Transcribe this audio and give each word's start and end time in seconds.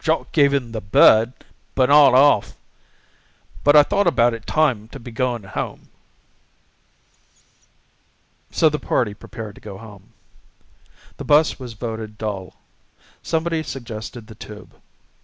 "Jock 0.00 0.32
gave 0.32 0.52
him 0.52 0.72
the 0.72 0.80
bird, 0.80 1.32
not 1.76 1.88
'arf. 2.12 2.56
But 3.62 3.76
I 3.76 3.84
thought 3.84 4.08
it 4.08 4.08
about 4.08 4.44
time 4.48 4.88
to 4.88 4.98
be 4.98 5.12
going 5.12 5.44
home." 5.44 5.90
So 8.50 8.68
the 8.68 8.80
party 8.80 9.14
prepared 9.14 9.54
to 9.54 9.60
go 9.60 9.78
home. 9.78 10.12
The 11.18 11.24
bus 11.24 11.60
was 11.60 11.74
voted 11.74 12.18
dull. 12.18 12.56
Somebody 13.22 13.62
suggested 13.62 14.26
the 14.26 14.34
tube. 14.34 14.74